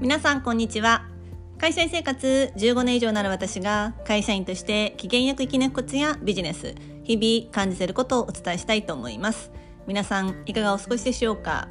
[0.00, 1.04] 皆さんこんにちは。
[1.58, 6.74] 会社員生活15年以上なる私が会社員として機嫌よく生き抜くコツやビジネス
[7.04, 9.52] 日々感じていることをお伝えしたいと思います。
[9.86, 11.68] 皆さんいかがお過ごしでしょうか？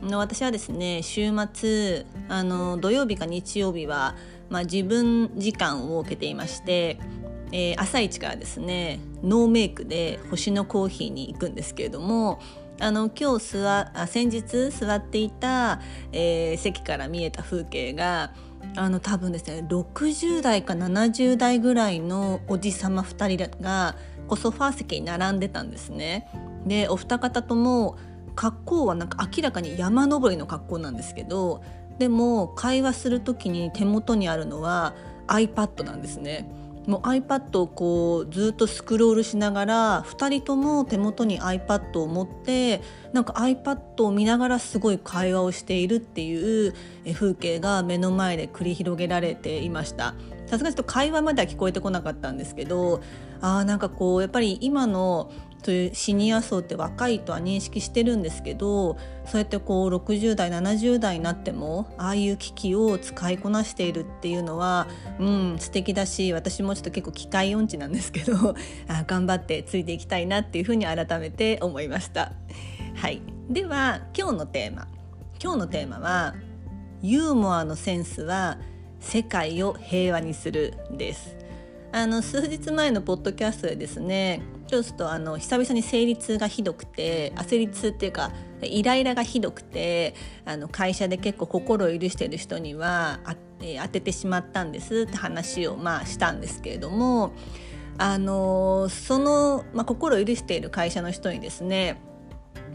[0.00, 4.16] の私はですね週末あの土曜日か日曜日は、
[4.48, 6.98] まあ、自分時間を設けていまして
[7.52, 12.40] えー、朝一からですねノーメイクで星のコーヒーに行くんですけれども
[12.78, 15.80] あの今日座あ先日座っていた、
[16.12, 18.32] えー、席から見えた風景が
[18.76, 23.96] あの多分ですね60代か70代ぐらいのおじさま2人が
[24.28, 26.28] ソファー席に並んでたんですね。
[26.66, 27.96] でお二方とも
[28.34, 31.62] 格好はなんか明らかに山登りの格好なんですけど
[31.98, 34.94] でも会話する時に手元にあるのは
[35.28, 36.48] iPad なんですね。
[36.86, 42.80] もう iPad をこうずっとスクロールしながら2人とも手元に iPad を持って
[43.12, 46.74] なんか iPad を見ながらすごい会話をしているっていう
[47.12, 50.14] 風景が目の前で繰り広げられていました。
[50.46, 53.02] さすがにちょっと会話までは聞こえてこなかったんですけど
[53.40, 55.30] あなんかこうやっぱり今の
[55.62, 64.86] というシニア層って若いとは認識してるんですけどそうやってこう60代70代になってもああいう機器を使いこなしているっていうのは
[65.18, 68.54] うん素敵だし私もちょっと結構機械音痴なんですけど
[68.88, 72.32] あ頑張ってついていきたいなっていうふうに改めて思いました。
[72.94, 73.20] はい、
[73.50, 74.88] では今日のテーマ。
[75.42, 76.34] 今日のテーマは
[77.02, 78.58] ユーモアのセンスは
[79.00, 81.36] 世界を平和にするです。
[81.92, 90.14] あの数日前のポッドキャストでですねちょっとあの久々に生理痛がひどくて焦り痛っていうかイライラがひどくて
[90.44, 97.32] あの会社で結構心を許してる人にはあ、えー、当ててしまったんですって話をまあしたんですけれども
[97.98, 102.00] あのその、まあ、心を許している会社の人にですね、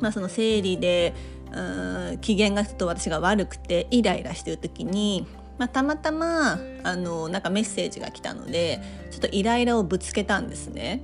[0.00, 1.14] まあ、その生理で
[1.50, 5.26] うん機嫌がちょっと私が悪くてイライラしてる時に
[5.58, 11.02] まあ、たまたまあのなんかメッセージが来たのでちょっとイライラをぶつけたんですね。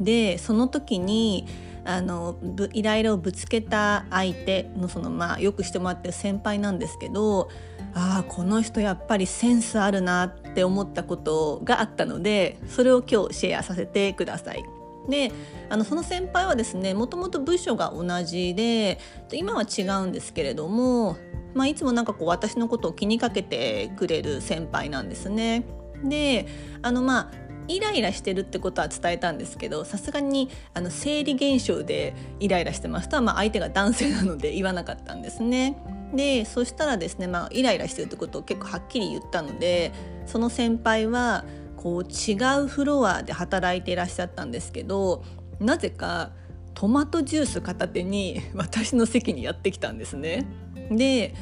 [0.00, 1.46] でその時に
[1.84, 2.36] あの
[2.72, 7.48] イライラをぶつけた相手のその、まあ、よくしてもらってる先輩なんですけど
[7.94, 14.64] ああこの人やっぱりセンスあるなって思ったことがあったのでそれを今日シェアさせてください。
[15.08, 15.32] で
[15.70, 18.98] あのその先輩はですねもともと部署が同じで
[19.32, 21.16] 今は違うんですけれども
[21.54, 25.64] まあ、いつもなんかこう私のことを気にかけてくれる先輩なんですね。
[26.04, 26.46] で
[26.82, 27.39] あのまあ
[27.70, 35.76] イライラしてるってことは伝えたんですけどさすがにあの生理現象でイライラしてますとは、まあ、相手が男性なので言わなかったんですね。
[36.14, 39.92] でそしたらですね、まあ、イライラしてるってことを結構はっきり言ったので
[40.26, 41.44] その先輩は
[41.76, 45.22] こう違うフロアで働いていらっしゃったんですけど
[45.60, 46.32] なぜか
[46.74, 50.46] トマトジュース片手に私の席にやってきたんですね。
[50.90, 51.34] で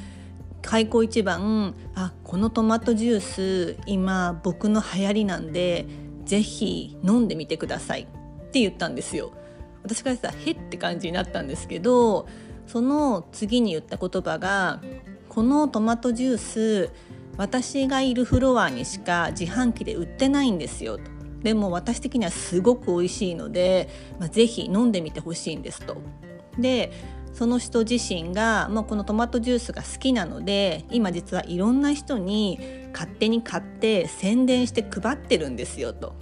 [0.60, 5.86] 開口一番あこのトマトジュース今僕の流行りなんで
[6.28, 9.32] ぜひ飲んでみてくださいって言ったんですよ。
[9.82, 12.26] 私からしたらへって感じになったんですけど
[12.66, 14.82] その次に言った言葉が
[15.28, 16.90] このトマトジュース
[17.38, 21.04] 私がいるフロアにしか自販機で売ってないんですよと
[21.42, 25.96] でも私的にはすごく美味しいので、まあ、ぜひ飲んでみてほしいんですと。
[26.58, 26.92] で
[27.34, 32.58] その人自身が、まあ、このトマトジュースが好きなので今実はいろんな人に
[32.92, 36.14] 勝手に買って宣伝して配ってるんですよと。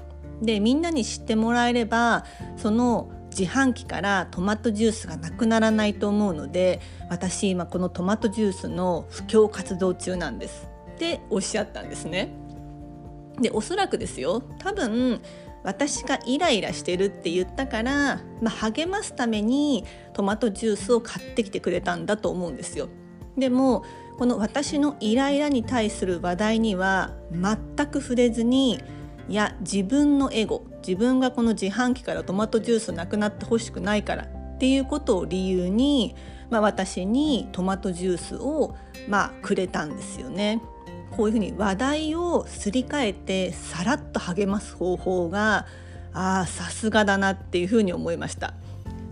[0.42, 2.24] でみんなに知ってもらえれば
[2.56, 6.80] その自販機からトマトジュースがなくならないと思うので
[7.10, 12.32] 私今このトマトジュースの布教活動中なんですっておっしゃったんですね。
[13.40, 15.20] でおそらくですよ多分
[15.66, 22.88] 私がイライラしてるって言ったから、まあ、励ますためにトマトジュースを買ってきてくれたんだと思うんですよ。
[23.36, 23.84] でも
[24.16, 28.80] この私のイライラに対する話題には全く触れずに
[29.28, 36.14] いや自分のエゴ自分がこの自販機からトマトジュースなくなってほしくないからっていうことを理由に、
[36.48, 38.76] まあ、私にトマトジュースを、
[39.08, 40.62] まあ、くれたんですよね。
[41.10, 45.66] こういうふうに話題をすり替えてさらっと励ます方法が
[46.12, 48.54] ああさすがだなっていうふうに思いました。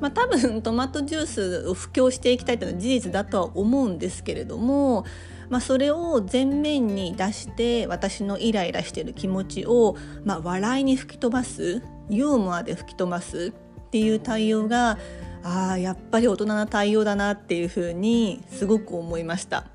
[0.00, 5.04] まあ、多分トマトジュースを布教していきたいというのは事実だとは思うんですけれども、
[5.48, 14.98] まあ、それを前面に出して私のイライラしている気持ちを、まあ、笑いに吹き飛ばすユーモアで吹き飛ばすっていう対応が
[15.44, 19.66] あやっぱり大人な対応だなっていうふうにすごく思いました。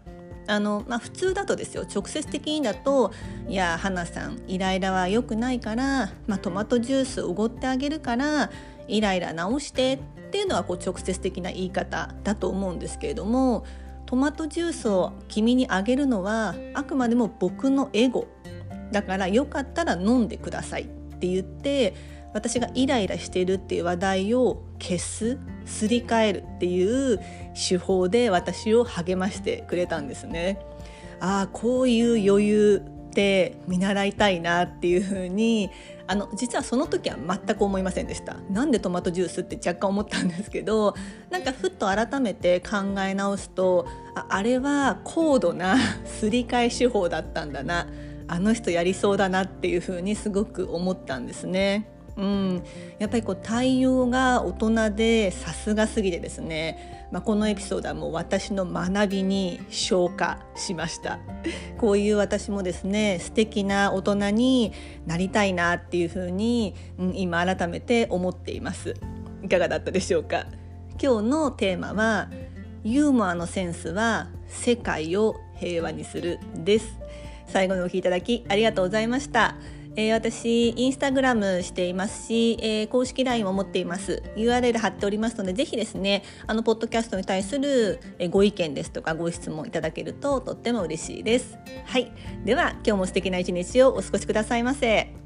[0.49, 1.83] あの、まあ、普通だとですよ。
[1.83, 3.13] 直接的にだと
[3.47, 8.49] 「いや花さんイライラは良くないから、まあ、トマトジュースおごってあげるから
[8.87, 9.93] イライラ直して」
[10.27, 13.63] っていうのはこう直接的な言い方だと思うんですけれども
[14.05, 18.27] トマトジュースを君にあげるのはあくまでも僕のエゴ。
[18.91, 20.85] だからよかったら飲んでくださいっ
[21.19, 21.93] て言って
[22.33, 25.37] 私がイライラしてるっていう話題を消す。
[25.69, 27.19] すり替えるっていう
[27.53, 30.59] 手法で私を励ましてくれたんですね。
[31.19, 35.69] ああこういう余裕って見習いたいなっていうふうに
[36.07, 40.95] あの実はその時は全く思いませんでしたなんでトマトジュースって若干思ったんですけど
[41.29, 47.87] なんかふっと改めて考え直すとああれは高度なすり替え手法だったんだな
[48.27, 51.87] あの人やりそうだなっていうふうにすごく思ったんですね。
[52.19, 52.63] うん、
[52.99, 61.19] やっぱりこう対応が大人でさすがすぎてですね、まあ、このエピソードはもう私の学びに消化しました。
[61.77, 64.73] こういう私もですね素敵な大人に
[65.05, 68.95] なりたいなっていうふうに、うん、今改めて思っています。
[69.41, 70.45] いかがだったでしょうか？
[71.01, 72.29] 今日のテーマは
[72.83, 76.99] ユーモアのセンスは世界を平和にするです。
[77.47, 79.55] 最後にお聞きいただきありがとうございました。
[79.95, 84.23] えー、私インスタグラムしていますし、えー、公式 LINE も持っています。
[84.35, 87.99] URL 貼っておりますのでぜひですねあのポッドキャストに対する
[88.29, 91.57] ご意見ですとかご質問いただけるととっても嬉しいです。
[91.85, 92.11] はい。
[92.45, 95.18] では今日も素敵な一日をお過ごしくださいませ。